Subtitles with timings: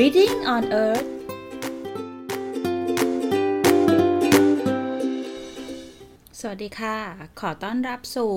[0.00, 1.08] Reading on Earth
[6.40, 6.96] สวัสดีค่ะ
[7.40, 8.34] ขอต้อนรับสู่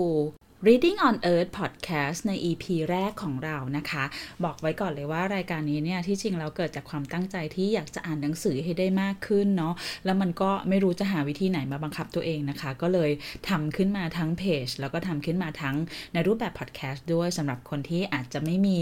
[0.70, 4.04] Reading on Earth Podcast ใน EP แรกของเรานะคะ
[4.44, 9.74] บอกไว้ก่อนเลยว่ารายการนี้เนี่ยที่จริงเราเกิดจากความตั้งใจที่อยากจะอ่านหนังสือให้ได้มากขึ้นเนาะ
[10.06, 13.12] แล้วมันก็ไม่รู้จะหาวิธีไหนมาบังคับตัวเองนะคะ ก็เลย
[13.50, 15.76] ทำขึ้นมาทั้งเพจแล้วก็ทำขึ้นมาทั้ง
[16.14, 18.80] ในรูปแบบ podcast ด้วยสำหรับคนที่อาจจะไม่มี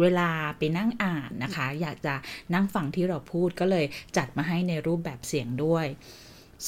[0.00, 2.14] เวลาไปนั่งอ่านนะคะ อยากจะ
[2.54, 3.84] นั่งฟังที่เราพูดก็เลย
[4.16, 5.86] จัดมาให้ในรูปแบบเสียงด้วย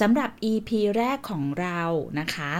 [0.00, 1.80] สำหรับ EP แรกของเรา
[2.20, 2.52] นะคะ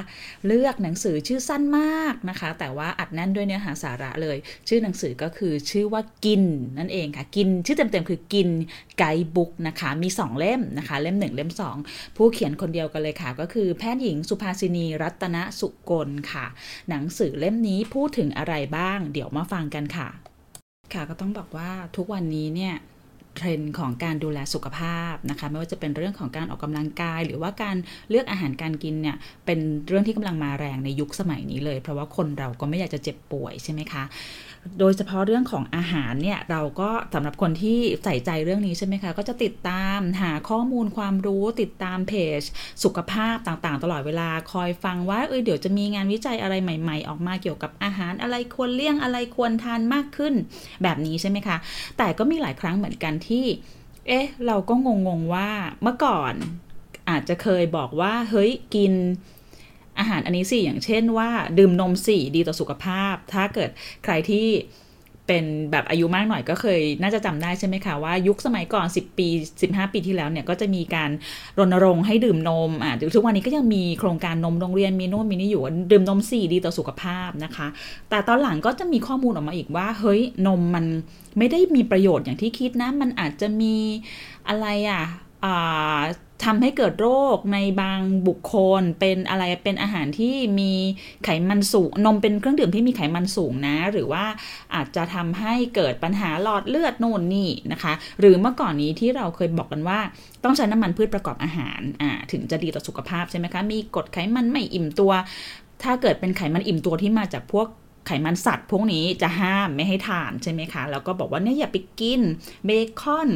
[0.46, 4.36] เลือกหนังสือชื่อสั้นมากนะคะ แต่ว่าอัดแน่นด้วยเนื้อหาสาระเลย
[4.68, 6.42] ชื่อหนังสือก็คือชื่อว่ากิน
[6.78, 8.48] นั่นเองค่ะ กินชื่อเต็มๆคือกิน
[8.98, 11.50] ไกด์บุ๊กนะคะ มี 2 เล่มนะคะ เล่ม 1 เล่ม
[11.84, 16.46] 2 ผู้เขียนคนเดียวกันเลยค่ะ ก็คือแพทย์หญิงสุภาสินีรัตนสุกลค่ะ
[16.88, 20.08] หนังสือเล่มนี้พูดถึงอะไรบ้าง เดี๋ยวมาฟังกันค่ะ
[20.92, 22.74] ค่ะก็ต้องบอกว่าทุกวันนี้เนี่ย
[23.36, 27.76] เทรนด์ของการดูแลสุขภาพนะคะไม่ว่าจะเป็นเรื่องของการออกกำลังกาย หรือว่าการ
[28.10, 34.04] เลือกอาหารการกินเนี่ยเป็นเรื่องที่กำลังมาแรงในยุคสมัยนี้เลย เพราะว่าคนเราก็ไม่อยากจะเจ็บป่วยใช่ไหมคะ
[34.78, 42.42] โดยเฉพาะเรื่องของอาหารเนี่ยเราก็สำหรับคนที่ใส่ใจเรื่องนี้ใช่ไหมคะ ก็จะติดตามหาข้อมูลความรู้ติดตามเพจ
[42.84, 50.34] สุขภาพต่างๆ ตลอดเวลาคอยฟังว่าเออเดี๋ยวจะมีงานวิจัยอะไรใหม่ ๆ ออกมาเกี่ยวกับอาหารอะไรควรเลี่ยงอะไรควรทานมากขึ้น
[50.82, 51.56] แบบนี้ใช่ไหมคะ
[51.98, 53.44] แต่ก็มีหลายครั้งเหมือนกันที่
[54.08, 55.50] เอ๊ะ เราก็งงๆว่า
[55.82, 56.34] เมื่อก่อน
[57.10, 58.92] อาจจะเคยบอกว่าเฮ้ยกิน
[59.98, 61.28] อาหารอันนี้สิอย่างเช่นว่า
[61.58, 63.70] ดื่มนมสี่ดีต่อสุขภาพ ถ้าเกิด
[64.04, 64.46] ใครที่
[65.28, 69.28] เป็นแบบอายุมากหน่อยก็เคย น่าจะจำได้ใช่ไหมคะว่ายุคสมัยก่อน 10 ปี
[69.60, 71.10] 15 ปีที่แล้วเนี่ยก็จะมีการ
[71.58, 77.66] รณรงค์ให้ดื่มนมอะทุกวันนี้ก็ยังมีโครงการนมโรงเรียนมีโน่นมีนี่อยู่ดื่มนมสี่ดีต่อสุขภาพนะคะ
[78.10, 80.84] แต่ตอนหลังก็จะมีข้อมูลออกมาอีกว่า เฮ้ยนมมัน
[81.38, 83.76] ไม่ได้มีประโยชน์อย่างที่คิดนะ มันอาจจะมี
[84.48, 85.02] อะไรอะ
[86.44, 90.72] ทำให้เกิดโรคในบางบุคคลเป็นอะไรเป็นอาหารที่มี
[91.24, 94.24] ไขมันสูง นมเป็นเครื่องดื่มที่มีไขมันสูงนะ หรือว่า
[94.74, 100.00] อาจจะทำให้เกิดปัญหาหลอดเลือดโน่นนี่นะคะ หรือเมื่อก่อนนี้ที่เราเคยบอกกันว่า
[100.44, 105.12] ต้องใช้น้ำมันพืชประกอบอาหารอ่าถึงจะดีต่อสุขภาพใช่ไหมคะ มีกรดไขมันไม่อิ่มตัว
[105.82, 107.66] ถ้าเกิดเป็นไขมันอิ่มตัวที่มาจากพวก
[108.06, 112.20] ไขมันสัตว์พวกนี้จะห้ามไม่ให้ทานใช่ไหมคะ แล้วก็บอกว่าเนี่ยอย่าไปกิน
[112.64, 113.30] เบคอน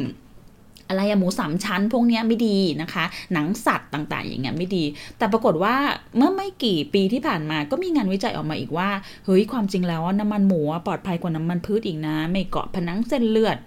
[0.89, 4.83] อะไรอะหมูสามชั้นพวกนี้ไม่ดีนะคะ หนังสัตว์ต่างๆ อย่างเงี้ยไม่ดี
[5.17, 5.75] แต่ปรากฏว่า
[6.17, 8.89] เมื่อไม่กี่ปีที่ผ่านมาก็มีงานวิจัยออกมาอีกว่า
[9.25, 13.59] เฮ้ยความจริงแล้วน้ำมันหมูปลอดภัยกว่าน้ำมันพืชอีกนะ ไม่เกาะผนังเส้นเลือด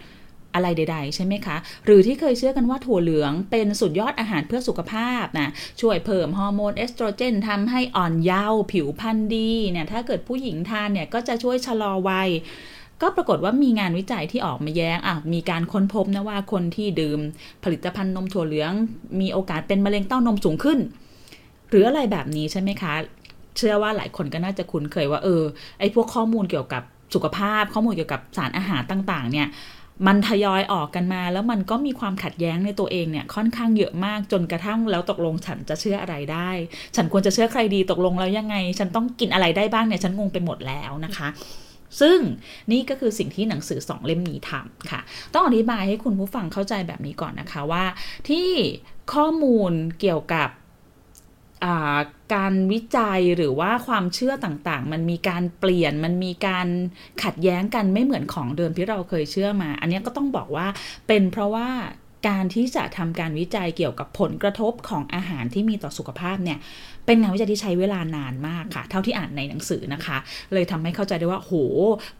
[0.54, 5.48] อะไรใด ๆ ใช่ไหมคะ หรือที่เคยเชื่อกันว่าถั่วเหลืองเป็นสุดยอดอาหารเพื่อสุขภาพนะ
[5.80, 12.28] ช่วยเพิ่มฮอร์โมนเอสโตรเจนทำให้อ่อนเยาว์ผิวพรรณดีเนี่ยถ้าเกิดผู้หญิงทานเนี่ยก็จะช่วยชะลอวัย
[13.02, 17.18] ก็ปรากฏว่ามีงานวิจัยที่ออกมาแย้งอะมีการค้นพบนะว่าคนที่ดื่ม
[17.64, 18.72] ผลิตภัณฑ์นมถั่วเหลือง
[19.20, 20.78] มีโอกาสเป็นมะเร็งเต้านมสูงขึ้น
[21.68, 22.94] หรืออะไรแบบนี้ใช่ไหมคะ
[23.56, 25.42] เชื่อว่าหลายคนก็น่าจะคุ้นเคยว่าเออ
[25.78, 26.82] ไอพวกข้อมูลเกี่ยวกับ
[27.14, 29.48] สุขภาพ ข้อมูลเกี่ยวกับสารอาหารต่างๆ เนี่ย
[30.06, 36.50] มันทยอยออกกันมาแล้วมันก็มีความขัดแย้งในตัวเองเนี่ยค่อนข้างเยอะมากจนกระทั่งแล้วตกลงฉันจะเชื่ออะไรได้
[36.96, 41.28] ฉันควรจะเชื่อใครดีตกลงแล้วยังไง ฉันต้องกินอะไรได้บ้างเนี่ยฉันงงไปหมดแล้วนะคะ
[42.00, 42.18] ซึ่ง
[42.72, 45.00] นี่ก็คือสิ่งที่หนังสือสองเล่มนี้ทำค่ะ
[45.34, 47.84] ต้องอธิบายให้คุณผู้ฟังเข้าใจแบบนี้ก่อนนะคะว่า
[48.28, 48.48] ที่
[49.14, 50.48] ข้อมูลเกี่ยวกับ
[52.34, 56.66] การวิจัยหรือว่าความเชื่อต่างๆ มันมีการเปลี่ยน มันมีการ
[57.22, 60.66] ขัดแย้งกันไม่เหมือนของเดิมที่เราเคยเชื่อมา อันนี้ก็ต้องบอกว่า
[61.06, 61.68] เป็นเพราะว่า
[62.28, 66.58] การที่จะทำการวิจัยเกี่ยวกับผลกระทบของอาหารที่มีต่อสุขภาพเนี่ย
[67.06, 70.16] เป็นงานวิจัยที่ใช้เวลานานมากค่ะ เท่าที่อ่านในหนังสือนะคะ
[70.52, 71.52] เลยทำให้เข้าใจได้ว่าโห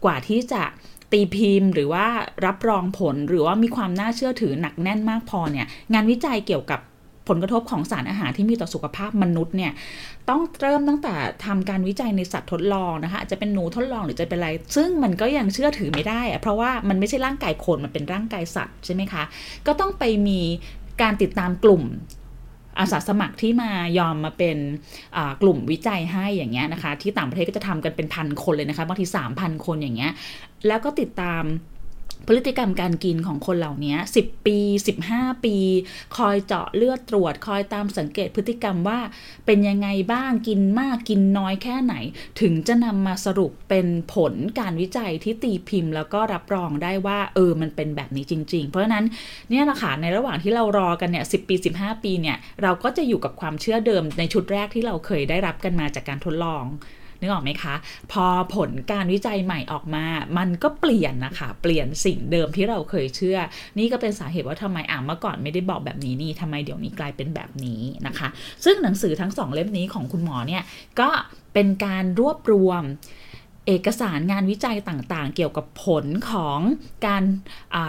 [0.05, 0.63] กว่าที่จะ
[1.11, 2.05] ตีพิมพ์หรือว่า
[2.45, 6.79] รับรองผลหรือว่ามีความน่าเชื่อถือหนักแน่นมากพอเนี่ยงานวิจัยเกี่ยวกับ
[7.27, 9.71] ผลกระทบของสารอาหารที่มีต่อสุขภาพมนุษย์เนี่ย
[10.29, 11.13] ต้องเริ่มตั้งแต่
[11.45, 19.23] ทำการวิจัยในสัตว์ทดลองนะคะจะเป็นหนูทดลองหรือจะเป็นอะไร ซึ่งมันก็ยังเชื่อถือไม่ได้อะเพราะว่ามันไม่ใช่ร่างกายคนมันเป็นร่างกายสัตว์ใช่ไหมคะ
[19.67, 20.39] ก็ต้องไปมี
[21.01, 21.83] การติดตามกลุ่ม
[22.79, 24.57] อาสาสมัครที่มายอมมาเป็น
[25.41, 30.11] กลุ่มวิจัยให้อย่างเงี้ยนะคะ ที่ต่างประเทศก็จะทำกันเป็นพันคนเลยนะคะบางทีสามพันคนอย่างเงี้ย
[30.67, 31.43] แล้วก็ติดตาม
[32.27, 34.57] พฤติกรรมการกินของคนเหล่านี้ 10 ปี
[35.01, 35.55] 15 ปี
[36.17, 38.99] คอยเจาะเลือดตรวจ คอยตามสังเกตพฤติกรรมว่า
[39.45, 41.95] เป็นยังไงบ้าง กินมาก กินน้อยแค่ไหน
[42.41, 49.05] ถึงจะนำมาสรุปเป็นผลการวิจัยที่ตีพิมพ์ แล้วก็รับรองได้ว่า เออ มันเป็นแบบนี้จริง ๆ เพราะฉะนั้น
[49.49, 56.65] เนี่ยแหละค่ะ ในระหว่างที่เรารอกันเนี่ยสิปี 15 ปีเนี่ย เราก็จะอยู่กับความเชื่อเดิมในชุดแรกที่เราเคยได้รับกันมาจากการทดลอง
[57.23, 57.75] นึกออกไหมคะ
[58.11, 58.25] พอ
[58.55, 60.05] ผลการวิจัยใหม่ออกมา
[60.37, 63.37] มันก็เปลี่ยนนะคะ เปลี่ยนสิ่งเดิมที่เราเคยเชื่อ
[63.77, 68.27] นี่ก็เป็นสาเหตุว่าทำไมอ่าเมื่อก่อนไม่ได้บอกแบบนี้นี่ทำไมเดี๋ยวนี้กลายเป็นแบบนี้นะคะ
[68.65, 70.63] ซึ่งหนังสือทั้งสองเล่มนี้ของคุณหมอเนี่ย
[70.99, 71.09] ก็
[71.53, 72.83] เป็นการรวบรวม
[73.67, 76.59] เอกสารงานวิจัยต่างๆ เกี่ยวกับผลของ
[77.07, 77.23] การ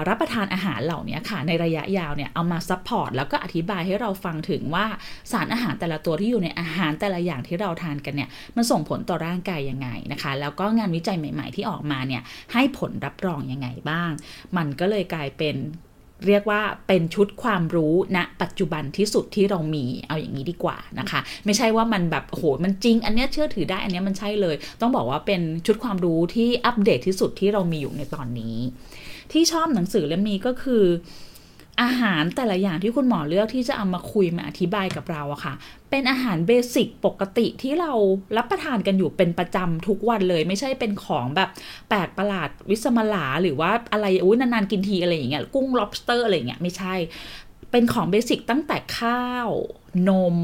[0.08, 4.86] รับประทานอาหารเหล่านี้ค่ะ ในระยะยาวเนี่ยเอามา support แล้วก็อธิบายให้เราฟังถึงว่า
[5.32, 12.22] สารอาหารแต่ละตัวที่อยู่ในอาหารแต่ละอย่างที่เราทานกันเนี่ยมันส่งผลต่อร่างกายยังไงนะคะ แล้วก็งานวิจัยใหม่ ๆ ที่ออกมาเนี่ย
[12.52, 14.10] ให้ผลรับรองยังไงบ้าง
[14.56, 15.56] มันก็เลยกลายเป็น
[16.26, 28.56] เรียกว่าเป็นชุดความรู้ณนะปัจจุบันที่สุดที่เรามีเอาอย่างนี้ดีกว่านะคะ ไม่ใช่ว่ามันแบบโหมันจริง อันเนี้ยเชื่อถือได้อันเนี้ยมันใช่เลย ต้องบอกว่าเป็นชุดความรู้ที่อัปเดตที่สุดที่เรามีอยู่ในตอนนี้
[29.32, 30.84] ที่ชอบหนังสือเล่มนี้ก็คือ
[31.82, 35.54] อาหารแต่ละอย่างที่คุณหมอเลือกที่จะเอามาคุยมาอธิบายกับเราอะค่ะ
[35.90, 37.92] เป็นอาหารเบสิกปกติที่เรา
[38.36, 41.48] รับประทานกันอยู่เป็นประจำทุกวันเลย ไม่ใช่เป็นของแบบ
[41.88, 46.94] แปลกประหลาดวิสมาลาหรือว่าอะไรอุ้ยนานๆกินทีอะไรอย่างเงี้ยกุ้ง lobster อะไรอย่างเงี้ยไม่ใช่
[47.70, 49.48] เป็นของเบสิกตั้งแต่ข้าว
[50.08, 50.36] นม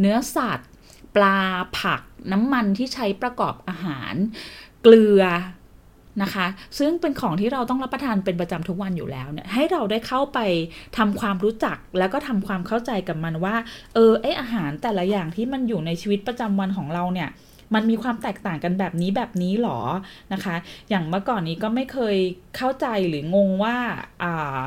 [0.00, 0.70] เนื้อสัตว์
[1.16, 1.40] ปลา
[1.78, 4.14] ผัก น้ำมันที่ใช้ประกอบอาหาร
[4.82, 5.22] เกลือ
[6.22, 6.46] นะคะ
[6.78, 10.38] ซึ่งเป็นของที่เราต้องรับประทานเป็นประจำทุกวันอยู่แล้วเนี่ยให้เราได้เข้าไป
[10.98, 13.56] ทำความรู้จักแล้วก็ทำความเข้าใจกับมันว่า
[13.94, 17.28] เออไออาหารแต่ละอย่างที่มันอยู่ในชีวิตประจำวันของเราเนี่ย
[17.74, 19.80] มันมีความแตกต่างกันแบบนี้แบบนี้หรอ
[20.32, 20.56] นะคะ
[20.90, 22.16] อย่างเมื่อก่อนนี้ก็ไม่เคย
[22.56, 23.76] เข้าใจหรืองงว่า
[24.22, 24.60] อ่า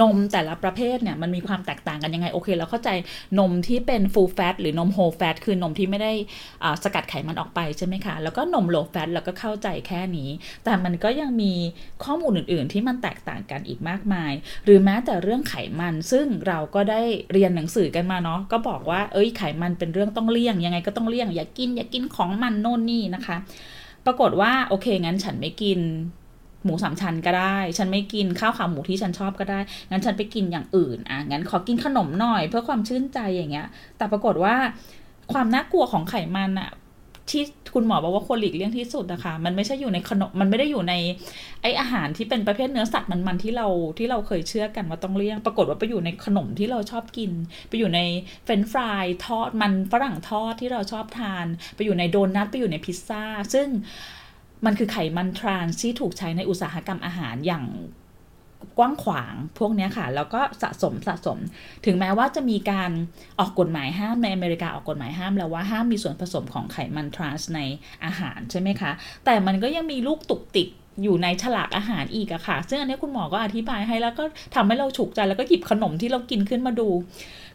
[0.00, 2.90] นมแต่ละประเภทเนี่ยมันมีความแตกต่างกันยังไง โอเคเราเข้าใจ
[3.38, 6.12] นมที่เป็น full fat หรือนม whole fat คือนมที่ไม่ได้
[6.82, 10.30] สกัดไขมันออกไปใช่ไหมคะ แล้วก็นม low fat เราก็เข้าใจแค่นี้
[10.64, 11.52] แต่มันก็ยังมี
[12.04, 14.32] ข้อมูลอื่น ๆ ที่มันแตกต่างกันอีกมากมาย
[14.64, 17.02] หรือแม้แต่เรื่องไขมัน ซึ่งเราก็ได้
[17.32, 23.36] เรียนหนังสือกันมาเนาะก็บอกว่าเอ้ยไขมันเป็นเรื่องต้องเลี่ยงยังไงก็ต้องเลี่ยงอย่ากกินอย่ากกินของมันโน่นนี่นะคะ
[24.06, 25.80] ปรากฏว่าโอเคงั้นฉันไม่กิน
[26.64, 29.60] หมูสามชั้นก็ได้ ฉันไม่กินข้าวขาหมูที่ฉันชอบก็ได้
[29.90, 34.54] งั้นฉันไปกินอย่างอื่น อะ งั้นขอกินขนมหน่อยเพื่อความชื่นใจอย่างเงี้ย แต่ปรากฏว่า
[35.32, 36.70] ความน่ากลัวของไขมันอะ
[37.32, 37.44] ที่
[37.74, 40.94] คุณหมอบอกว่าควรหลีกเลี่ยงที่สุดนะคะ มันไม่ใช่อยู่ในขนม มันไม่ได้อยู่ใน
[41.62, 43.66] ไออาหารที่เป็นประเภทเนื้อสัตว์มันๆที่เรา
[43.98, 47.30] ที่เราเคยเชื่อกันว่าต้องเลี่ยง ปรากฏว่าไปอยู่ในขนมที่เราชอบกิน
[47.68, 48.00] ไปอยู่ใน
[48.44, 51.46] เฟรนฟรายทอดมันฝรั่งทอดที่เราชอบทาน
[51.76, 53.68] ไปอยู่ในโดนัท ไปอยู่ในพิซซ่า ซึ่ง
[54.66, 57.64] มันคือไขมันทรานที่ถูกใช้ในอุตสาหกรรมอาหารอย่าง
[58.78, 61.38] กว้างขวางพวกนี้ค่ะ แล้วก็สะสมสะสม
[61.84, 62.90] ถึงแม้ว่าจะมีการ
[63.38, 67.60] ออกกฎหมายห้ามในอเมริกาออกกฎหมายห้ามแล้วว่าห้ามมีส่วนผสมของไขมันทรานส์ใน
[68.04, 68.90] อาหารใช่ไหมคะ
[69.24, 70.68] แต่มันก็ยังมีลูกตุกติก
[71.02, 74.24] อยู่ในฉลากอาหารอีกอะค่ะ ซึ่งอันนี้คุณหมอก็อธิบายให้แล้วก็
[74.54, 76.88] ทำให้เราฉุกใจแล้วก็หยิบขนมที่เรากินขึ้นมาดู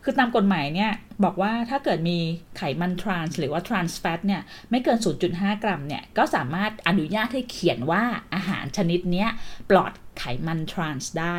[0.03, 0.91] คือตามกฎหมายเนี่ย
[1.23, 2.17] บอกว่าถ้าเกิดมี
[2.57, 4.97] ไขมันทรานส์หรือว่าทรานส์แฟตเนี่ย ไม่เกิน
[5.29, 8.03] 0.5 กรัมเนี่ย ก็สามารถอนุญาตให้เขียนว่า
[8.35, 9.25] อาหารชนิดนี้
[9.69, 11.37] ปลอดไขมันทรานส์ได้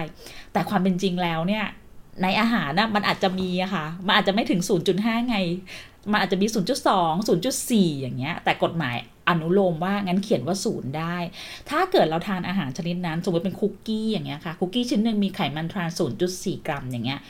[0.53, 1.65] แต่ความเป็นจริงแล้วเนี่ย
[2.23, 4.61] ในอาหารนะมันอาจจะมีอะค่ะ มันอาจจะไม่ถึง
[4.95, 5.37] 0.5 ไง
[6.11, 6.57] มันอาจจะมี 0.2
[7.29, 8.97] 0.4 อย่างเงี้ย แต่กฎหมาย
[9.29, 11.17] อนุโลมว่างั้นเขียนว่าศูนย์ได้
[11.71, 17.21] ถ้าเกิดเราทานอาหารชนิดนั้น สมมติเป็นคุกกี้อย่างเงี้ยค่ะคุกกี้ชิ้นหนึ่งมีไขมันทรานส์0.4กรัมอย่างเงี้ย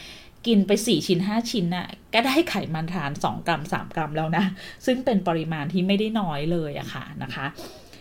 [0.46, 4.44] กินไป 4 ชิ้น 5 ชิ้นน่ะก็ได้ไขมันทาน 2 กรัม 3 กรัมแล้วนะ
[4.86, 7.46] ซึ่งเป็นปริมาณที่ไม่ได้น้อยเลยอะค่ะนะคะ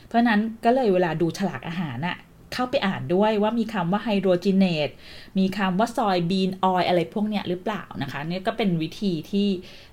[0.07, 2.17] เพราะนั้นก็เลยเวลาดูฉลากอาหารน่ะ
[2.53, 4.89] เข้าไปอ่านด้วยว่ามีคำว่า hydrogenated
[5.38, 9.47] มีคำว่า soybean oil อะไรพวกเนี้ยหรือเปล่านะคะนี่ก็เป็นวิธีที่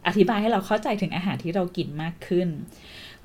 [0.07, 2.49] อธิบายให้เราเข้าใจถึงอาหารที่เรากินมากขึ้น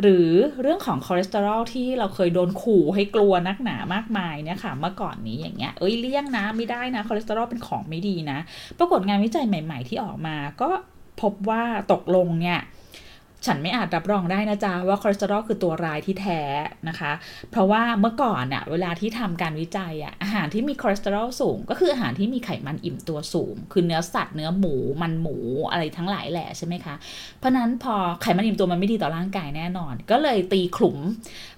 [0.01, 0.29] หรือ
[0.61, 8.39] เรื่องของคอเลสเตอรอลที่เราเคยโดนขู่ให้กลัวนักหนามากมายเนี่ยค่ะ เมื่อก่อนนี้อย่างเงี้ยเอ้ยเลี่ยงนะไม่ได้นะคอเลสเตอรอลเป็นของไม่ดีนะ
[8.79, 10.69] ปรากฏงานวิจัยใหม่ ๆ ที่ออกมาก็
[11.21, 12.59] พบว่าตกลงเนี่ย
[13.45, 16.41] ฉันไม่อาจรับรองได้นะจ๊ะว่าคอเลสเตอรอลคือตัวร้ายที่แท้
[16.89, 17.11] นะคะ
[17.51, 25.35] เพราะว่าเมื่อก่อนเน่ยเวลาที่ทำการวิจัยอะอาหารที่มีคอเลสเตอรอลสูง ก็คืออาหารที่มีไขมันอิ่มตัวสูง คือเนื้อสัตว์เนื้อหมูมันหมู
[25.71, 26.95] อะไรทั้งหลายแหละใช่ไหมคะ
[27.39, 30.97] เพราะนั้นพอไขมันอิ่มตัวมันไม่ดีต่อร่างกายแน่นอน ก็เลยตีขลุ่ม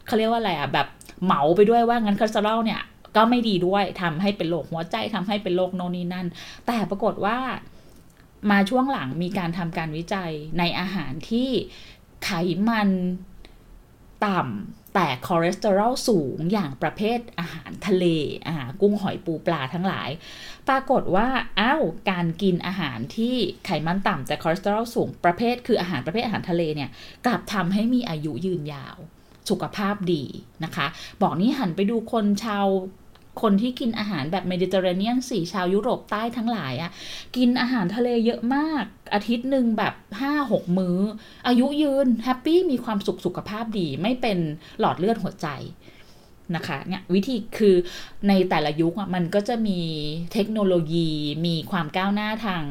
[0.06, 0.88] เขาเรียกว่าอะไรอะแบบ
[1.26, 2.82] เหมาไปด้วยว่างั้นคอเลสเตอรอลเนี่ย
[3.16, 6.28] ก็ไม่ดีด้วยทำให้เป็นโรคหัวใจทำให้เป็นโรคโน่นนี่นั่น
[6.68, 7.38] แต่ปรากฏว่า
[8.52, 11.50] มาช่วงหลังมีการทำการวิจัยในอาหารที่
[12.24, 12.32] ไข
[12.68, 12.90] มัน
[14.26, 18.06] ต่ำแต่คอเลสเตอรอลสูงอย่างประเภทอาหารทะเล
[18.48, 20.10] อาหารกุ้งหอยปูปลาทั้งหลาย
[20.68, 21.28] ปรากฏว่า
[21.60, 26.90] อ้าวการกินอาหารที่ไขมันต่ำแต่คอเลสเตอรอลสูงประเภท คืออาหารประเภทอาหารทะเลเนี่ย
[27.26, 28.98] กลับทำให้มีอายุยืนยาว
[29.50, 30.24] สุขภาพดี
[30.64, 30.88] นะคะ
[31.22, 32.68] บอกนี้หันไปดูคนชาว
[33.42, 36.92] คนที่กินอาหารแบบเมดิเตอร์เรเนียนคือชาวยุโรปใต้ทั้งหลายอะ
[37.36, 40.98] กินอาหารทะเลเยอะมาก อาทิตย์หนึ่งแบบห้าหกมื้อ
[41.48, 44.38] อายุยืน happy มีความสุขสุขภาพดี ไม่เป็น
[44.80, 45.48] หลอดเลือดหัวใจ
[46.56, 47.76] นะคะเนี่ยวิธีคือ
[48.28, 49.80] ในแต่ละยุคมันก็จะมี
[50.34, 51.10] เทคโนโลยี
[51.46, 52.64] มีความก้าวหน้าทาง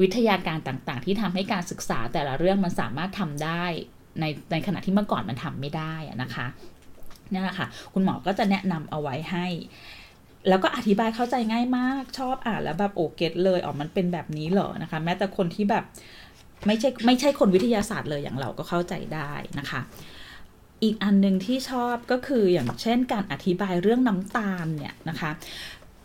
[0.00, 3.64] วิทยาการต่างๆ ที่ทำให้การศึกษาแต่ละเรื่องมันสามารถทำได้
[4.20, 6.46] ในในขณะที่เมื่อก่อนมันทำไม่ได้นะคะ
[7.32, 9.46] นี่แหละค่ะ คุณหมอก็จะแนะนำเอาไว้ให้
[10.48, 15.84] แล้วก็อธิบายเข้าใจง่ายมาก ชอบอ่านแล้วแบบโอเก็ตเลยอ๋อมันเป็นแบบนี้เหรอนะคะ แม้แต่คนที่แบบ
[16.66, 19.80] ไม่ใช่ไม่ใช่คนวิทยาศาสตร์เลยอย่างเราก็เข้าใจได้นะคะ
[20.82, 25.30] อีกอันหนึ่งที่ชอบก็คืออย่างเช่นการอธิบายเรื่องน้ำตาลเนี่ยนะคะ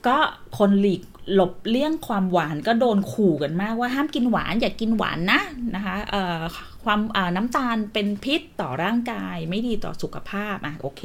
[0.07, 0.17] ก็
[0.57, 1.01] คนหลีก
[1.33, 5.41] หลบเลี่ยงความหวานก็โดนขู่กันมากว่าห้ามกินหวานอย่ากกินหวานนะ
[5.75, 5.95] นะคะ
[6.83, 6.99] ความ
[7.35, 11.01] น้ำตาลเป็นพิษต่อร่างกายไม่ดีต่อสุขภาพอะโอเค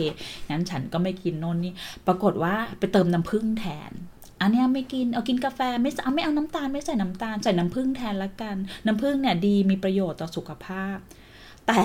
[0.50, 1.72] งั้นฉันก็ไม่กินนนนี่
[2.06, 3.92] ปรากฏว่าไปเติมน้ำผึ้งแทน
[4.40, 8.56] อันนี้ไม่กิน เอากินกาแฟไม่เอาไม่เอาน้ำตาลไม่ใส่น้ำตาลใส่น้ำผึ้งแทนละกัน
[8.86, 10.96] น้ำผึ้งเนี่ยดีมีประโยชน์ต่อสุขภาพ
[11.68, 11.82] แต่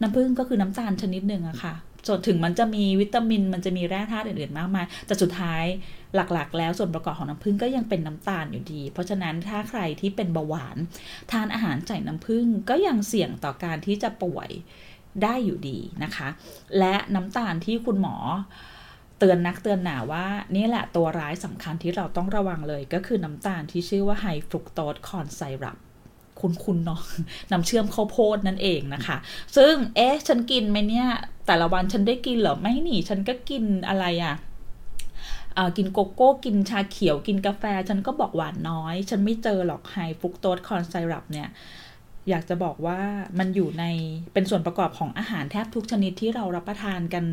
[0.00, 1.74] น้ำผึ้งก็คือน้ำตาลชนิดหนึ่งอะค่ะ
[2.06, 5.64] ส่วนถึงมันจะมีวิตามิน มันจะมีแร่ธาตุอื่นๆมากมาย แต่สุดท้าย
[6.14, 10.76] หลักๆ แล้วส่วนประกอบของน้ำผึ้งก็ยังเป็นน้ำตาลอยู่ดี เพราะฉะนั้นถ้าใครที่เป็นเบาหวาน
[11.32, 14.50] ทานอาหารใส่น้ำผึ้งก็ยังเสี่ยงต่อการที่จะป่วย
[15.22, 16.28] ได้อยู่ดีนะคะ
[16.78, 18.16] และน้ำตาลที่คุณหมอ
[19.18, 20.26] เตือนนักเตือนหนาว่า
[20.56, 25.78] นี่แหละตัวร้ายสำคัญที่เราต้องระวังเลยก็คือน้ำตาลที่ชื่อว่า high fructose corn syrup
[26.40, 27.00] คุณคุณเนาะ
[27.50, 29.16] น้ำเชื่อมข้าวโพดนั่นเองนะคะ
[29.56, 31.08] ซึ่งเอ๊ะฉันกินไหมเนี่ย
[31.46, 34.34] แต่ละวันฉันได้กินเหรอไม่นี่ฉันก็กินอะไรอะ่ะ
[35.76, 41.48] กินโกโก้ กินชาเขียวกินกาแฟ ฉันก็บอกหวานน้อย ฉันไม่เจอหรอก high fructose corn syrup เนี่ย
[42.30, 43.00] อยากจะบอกว่า
[43.38, 43.84] มันอยู่ใน
[44.32, 47.24] เป็นส่วนประกอบของอาหารแทบทุกชนิดที่เรารับประทานกัน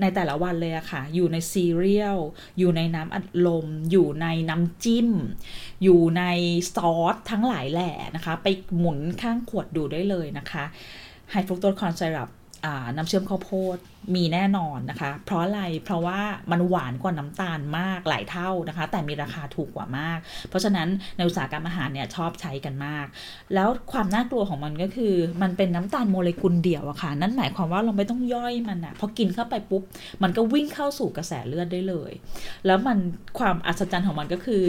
[0.00, 2.18] ในแต่ละวันเลยอะค่ะ อยู่ในซีเรียล
[2.58, 5.08] อยู่ในน้ำอัดลม อยู่ในน้ำจิ้ม
[5.82, 6.22] อยู่ใน
[6.74, 8.46] ซอสทั้งหลายแหล่นะคะ ไป
[8.78, 10.64] หมุนข้างขวดดูได้เลยนะคะ
[11.30, 12.28] high fructose corn syrup
[12.96, 13.76] น้ำเชื่อมข้าวโพด
[14.16, 16.20] มีแน่นอนนะคะ เพราะอะไร เพราะว่า
[16.50, 20.18] มันหวานกว่าน้ำตาลมากหลายเท่านะคะ แต่มีราคาถูกกว่ามาก
[20.48, 23.06] เพราะฉะนั้นในอุตสาหกรรมอาหารเนี่ยชอบใช้กันมาก
[23.54, 29.82] แล้วความน่ากลัวของมันก็คือ มันเป็นน้ำตาลโมเลกุลเดี่ยวอะค่ะ นั่นหมายความว่าเราไม่ต้องย่อยมันอะพอกินเข้าไปปุ๊บ
[30.22, 32.12] มันก็วิ่งเข้าสู่กระแสเลือดได้เลย
[32.66, 32.98] แล้วมัน
[33.38, 34.62] ความอัศจรรย์ของมันก็คือ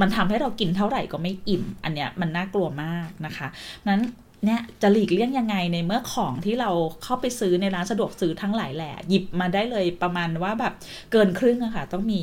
[0.00, 3.48] มันทำให้เรากินเท่าไหร่ก็ไม่อิ่ม อันเนี้ยมันน่ากลัวมากนะคะ
[3.88, 4.02] นั้น
[4.44, 6.70] เนี่ยจะหลีกเลี่ยงยังไงในเมื่อของที่เรา
[7.02, 10.74] เข้าไปซื้อในร้านสะดวกซื้อทั้งหลายแหละ หยิบมาได้เลยประมาณว่าแบบ
[11.12, 12.22] เกินครึ่งอะค่ะ ต้องมี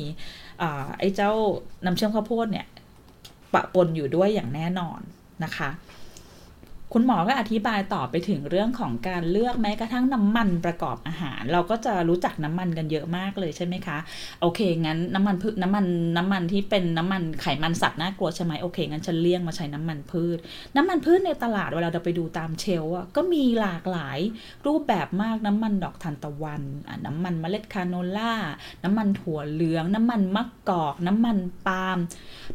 [0.98, 1.32] ไอ้เจ้า
[1.84, 2.66] น้ำเชื่อมข้าวโพดเนี่ย
[3.54, 5.00] ปะปนอยู่ด้วยอย่างแน่นอน
[5.44, 5.70] นะคะ
[6.94, 13.98] คุณหมอก็อธิบายต่อไปถึงเรื่องของการเลือกแม้กระทั่งน้ำมันประกอบอาหาร เราก็จะรู้จักน้ำมันกันเยอะมากเลยใช่ไหมคะ
[14.40, 20.38] โอเคงั้นน้ำมันพืชน้ำมันน้ำมันที่เป็นน้ำมันไขมันสัตว์น่ากลัวใช่ไหมโอเคงั้นฉันเลี่ยงมาใช้น้ำมันพืช
[20.76, 24.18] น้ำมันพืชในตลาดเวลาเราไปดูตามเชลอะก็มีหลากหลาย
[24.66, 26.62] รูปแบบมากน้ำมันดอกทานตะวัน
[27.06, 28.34] น้ำมันเมล็ดคาโนล่า
[28.84, 31.98] น้ำมันถั่วเหลือง น้ำมันมะกอก น้ำมันปาล์ม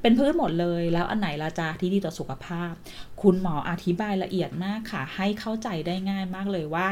[0.02, 2.74] เป็นพืชหมดเลย แล้วอันไหนละจ้าที่ดีต่อสุขภาพ
[3.22, 6.88] คุณหมออธิบายละเอียดมากค่ะ ให้เข้าใจได้ง่ายมากเลยว่า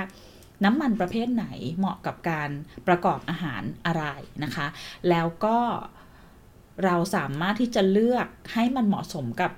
[0.63, 1.45] น้ำมันประเภทไหน
[1.77, 2.49] เหมาะกับการ
[2.87, 4.05] ประกอบอาหารอะไร
[4.43, 4.67] นะคะ
[5.09, 5.57] แล้วก็
[6.83, 9.51] เราสามารถที่จะเลือกให้มันเหมาะสมกับ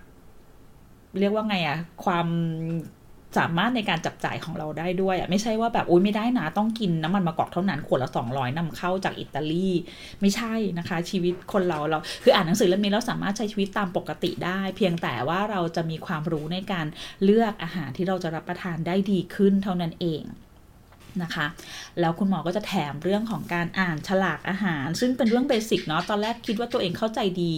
[1.19, 2.27] เรียกว่าไงอะความ
[3.37, 9.69] สามารถในการจับจ่ายของเราได้ด้วยอะไม่ใช่ว่าแบบอุ้ยไม่ได้นะต้องกินน้ำมันมะกอกเท่านั้นขวดละสองร้อยนำเข้าจากอิตาลี
[10.21, 16.85] ไม่ใช่นะคะ ชีวิตคนเราเราคืออ่านหนังสือเล่มนี้เราสามารถใช้ชีวิตตามปกติได้ เพียงแต่ว่าเราจะมีความรู้ในการ
[17.23, 20.23] เลือกอาหารที่เราจะรับประทานได้ดีขึ้นเท่านั้นเอง
[21.23, 21.47] นะคะ
[21.99, 27.53] แล้วคุณหมอก็จะแถมเรื่องของการอ่านฉลากอาหาร ซึ่งเป็นเรื่องเบสิกเนาะตอนแรกคิดว่าตัวเองเข้าใจดี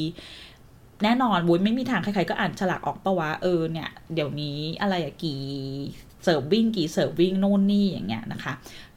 [1.03, 5.41] แน่นอนบุ้ยไม่มีทางใครๆก็อ่านฉลากออกปะวะเออเนี่ยเดี๋ยวนี้อะไรอะกี่
[6.23, 8.53] เสิร์ฟวิ่งกี่เสิร์ฟวิ่งโน่นนี่อย่างเงี้ยนะคะ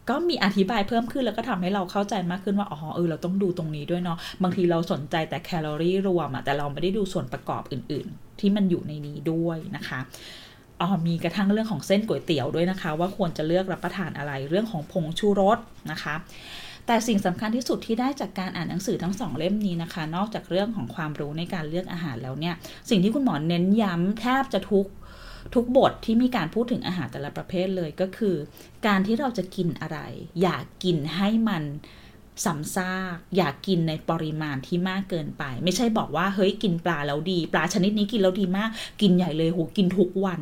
[0.08, 10.00] ก็มีอธิบายเพิ่มขึ้นแล้วก็ทำให้เราเข้าใจมากขึ้นว่า อ๋อ เออ เราต้องดูตรงนี้ด้วยเนาะ บางทีเราสนใจแต่แคลอรี่รวมอะแต่เราไม่ได้ดูส่วนประกอบอื่น ๆ ที่มันอยู่ในนี้ด้วยนะคะ
[10.80, 15.58] อ๋อมีกระทั่งเรื่องของเส้นก๋วยเตี๋ยวด้วยนะคะ ว่าควรจะเลือกรับประทานอะไร เรื่องของผงชูรส
[15.90, 16.14] นะคะ
[16.90, 22.54] แต่สิ่งสำคัญที่สุดที่ได้จากการอ่านหนังสือทั้งสองเล่มนี้นะคะ นอกจากเรื่องของความรู้ในการเลือกอาหารแล้วเนี่ย
[22.90, 24.86] สิ่งที่คุณหมอเน้นย้ำแทบจะทุก
[25.54, 28.36] ทุกบทที่มีการพูดถึงอาหารแต่ละประเภทเลยก็คือ
[28.86, 29.98] การที่เราจะกินอะไร
[30.42, 31.62] อยากกินให้มัน
[32.44, 38.70] สำซากอยากกินในปริมาณที่มากเกินไป ไม่ใช่บอกว่าเฮ้ยกินปลาแล้วดี ปลาชนิดนี้กินแล้วดีมาก
[39.00, 40.40] กินใหญ่เลยโหกินทุกวัน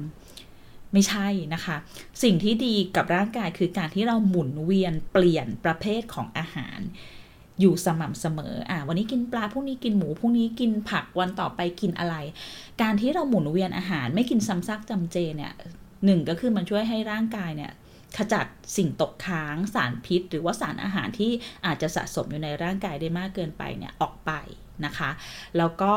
[0.93, 1.77] ไม่ใช่นะคะ
[2.23, 6.81] สิ่งที่ดีกับร่างกายคือการที่เราหมุนเวียนเปลี่ยนประเภทของอาหาร
[7.61, 12.17] อยู่สม่ำเสมอ อ่าวันนี้กินปลา พรุ่งนี้กินหมู พรุ่งนี้กินผัก วันต่อไปกินอะไร
[12.83, 15.53] การที่เราหมุนเวียนอาหารไม่กินซ้ำซากจำเจเนี่ย
[16.05, 17.73] หนึ่งก็คือมันช่วยให้ร่างกายเนี่ย
[18.17, 21.33] ขจัดสิ่งตกค้างสารพิษ หรือว่าสารอาหารที่
[21.67, 24.33] อาจจะสะสมอยู่ในร่างกายได้มากเกินไปเนี่ยออกไป
[24.87, 25.11] นะคะ
[25.59, 25.93] แล้วก็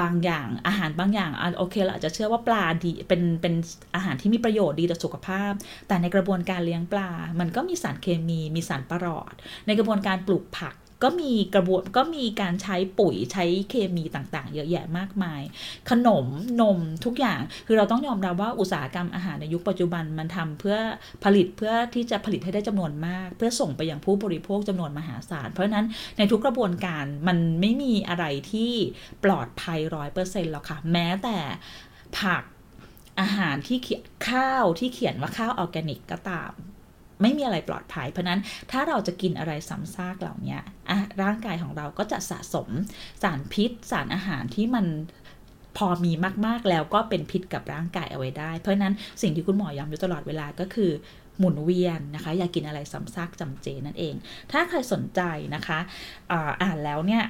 [0.00, 3.54] บางอย่างอาหารบางอย่างโอเคเราอาจจะเชื่อว่าปลาดีเป็นเป็น
[3.94, 5.52] อาหารที่มีประโยชน์ดีต่อสุขภาพ
[5.88, 9.32] แต่ในกระบวนการเลี้ยงปลา มันก็มีสารเคมีมีสารประหลอด
[9.66, 15.42] ในกระบวนการปลูกผัก ก็มีกระบวนก็มีการใช้ปุ๋ยใช้เคมีต่างๆ เยอะแยะมากมาย
[15.90, 16.26] ขนม
[16.60, 20.76] นมทุกอย่างคือเราต้องยอมรับว่าอุตสาหกรรมอาหารในยุคปัจจุบันมันทำเพื่อ
[21.24, 25.86] ผลิตเพื่อที่จะผลิตให้ได้จำนวนมาก เพื่อส่งไปยังผู้บริโภคจำนวนมหาศาล เพราะฉะนั้น
[26.18, 28.72] ในทุกกระบวนการมันไม่มีอะไรที่
[29.24, 31.38] ปลอดภัยร้อยเปอร์เซ็นต์หรอกค่ะ แม้แต่
[32.18, 32.42] ผัก
[33.20, 36.52] อาหารที่เขียนข้าวที่เขียนว่าข้าวออร์แกนิกก็ตาม
[37.22, 40.56] ไม่มีอะไรปลอดภัย เพราะนั้นถ้าเราจะกินอะไรซ้ำซากเหล่านี้
[41.22, 42.68] ร่างกายของเราก็จะสะสม
[43.22, 44.86] สารพิษ สารอาหารที่มัน
[45.76, 46.12] พอมี
[46.46, 50.90] มากๆแล้วก็เป็นพิษกับร่างกายเอาไว้ได้ เพราะนั้นสิ่งที่คุณหมอย้ำอยู่ตลอดเวลาก็คือ
[51.38, 54.14] หมุนเวียนนะคะ อย่ากกินอะไรซ้ำซากจำเจนั่นเอง
[54.52, 55.20] ถ้าใครสนใจ
[55.54, 55.78] นะคะ
[56.62, 57.24] อ่านแล้วเนี่ย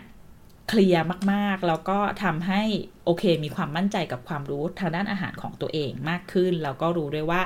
[0.69, 2.63] เคลียร์มากๆ แล้วก็ทำให้
[3.05, 7.41] โอเค มีความมั่นใจกับความรู้ทางด้านอาหารของตัวเองมากขึ้น แล้วก็รู้ด้วยว่า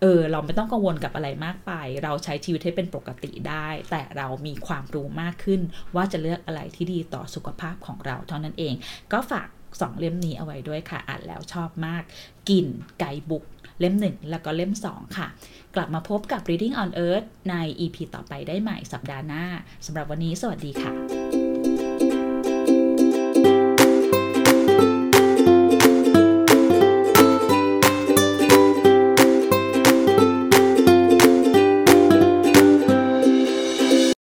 [0.00, 1.72] เออเราไม่ต้องกังวลกับอะไรมากไป
[2.02, 5.60] เราใช้ชีวิตให้เป็นปกติได้ แต่เรามีความรู้มากขึ้น
[5.96, 8.74] ว่าจะเลือกอะไรที่ดีต่อสุขภาพของเราเท่านั้นเอง
[9.12, 9.48] ก็ฝาก
[9.80, 12.02] สองเล่มนี้เอาไว้ด้วยค่ะอ่านแล้วชอบมาก
[12.48, 12.66] กิน
[13.00, 13.44] ไกบุก
[13.80, 15.28] เล่ม 1 แล้วก็เล่ม 2 ค่ะ
[15.74, 19.44] กลับมาพบกับ Reading on Earth ใน EP ต่อไปได้ใหม่สัปดาห์หน้า
[19.86, 21.19] สำหรับวันนี้สวัสดีค่ะ